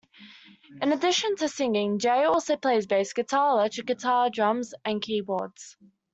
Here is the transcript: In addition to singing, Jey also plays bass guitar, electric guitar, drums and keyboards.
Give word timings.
In 0.81 0.93
addition 0.93 1.35
to 1.35 1.47
singing, 1.47 1.99
Jey 1.99 2.23
also 2.23 2.57
plays 2.57 2.87
bass 2.87 3.13
guitar, 3.13 3.51
electric 3.51 3.85
guitar, 3.85 4.31
drums 4.31 4.73
and 4.83 4.99
keyboards. 4.99 5.77